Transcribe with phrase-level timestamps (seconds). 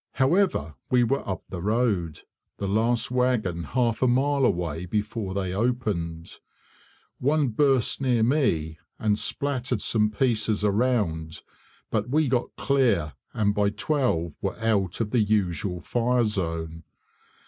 [0.13, 2.21] However, we were up the road,
[2.57, 6.39] the last wagon half a mile away before they opened.
[7.19, 11.43] One burst near me, and splattered some pieces around,
[11.91, 16.83] but we got clear, and by 12 were out of the usual fire zone.